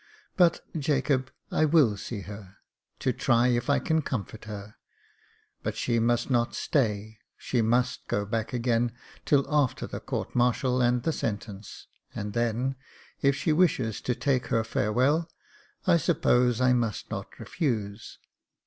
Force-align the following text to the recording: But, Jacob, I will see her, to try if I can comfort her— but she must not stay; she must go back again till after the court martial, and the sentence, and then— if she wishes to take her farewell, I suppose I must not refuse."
But, 0.35 0.65
Jacob, 0.75 1.29
I 1.51 1.63
will 1.65 1.95
see 1.95 2.21
her, 2.21 2.57
to 2.97 3.13
try 3.13 3.49
if 3.49 3.69
I 3.69 3.77
can 3.77 4.01
comfort 4.01 4.45
her— 4.45 4.77
but 5.61 5.77
she 5.77 5.99
must 5.99 6.31
not 6.31 6.55
stay; 6.55 7.19
she 7.37 7.61
must 7.61 8.07
go 8.07 8.25
back 8.25 8.51
again 8.51 8.93
till 9.25 9.45
after 9.47 9.85
the 9.85 9.99
court 9.99 10.33
martial, 10.35 10.81
and 10.81 11.03
the 11.03 11.13
sentence, 11.13 11.85
and 12.15 12.33
then— 12.33 12.77
if 13.21 13.35
she 13.35 13.53
wishes 13.53 14.01
to 14.01 14.15
take 14.15 14.47
her 14.47 14.63
farewell, 14.63 15.29
I 15.85 15.97
suppose 15.97 16.59
I 16.61 16.73
must 16.73 17.11
not 17.11 17.37
refuse." 17.39 18.17